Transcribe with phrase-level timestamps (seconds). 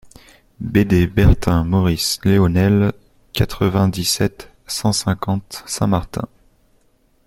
[0.59, 2.91] BD BERTIN MAURICE LEONEL,
[3.33, 6.27] quatre-vingt-dix-sept, cent cinquante Saint Martin